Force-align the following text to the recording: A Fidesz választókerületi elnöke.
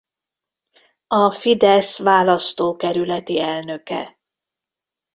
A 1.07 1.31
Fidesz 1.31 1.99
választókerületi 1.99 3.41
elnöke. 3.41 4.19